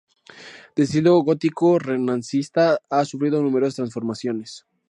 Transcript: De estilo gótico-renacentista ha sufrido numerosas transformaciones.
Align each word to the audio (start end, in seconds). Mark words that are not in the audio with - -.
De 0.75 0.81
estilo 0.85 1.19
gótico-renacentista 1.19 2.79
ha 2.89 3.05
sufrido 3.05 3.39
numerosas 3.43 3.75
transformaciones. 3.75 4.65